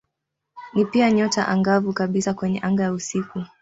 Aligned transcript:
Ni 0.73 0.85
pia 0.85 1.11
nyota 1.11 1.47
angavu 1.47 1.93
kabisa 1.93 2.33
kwenye 2.33 2.59
anga 2.59 2.83
ya 2.83 2.91
usiku. 2.93 3.43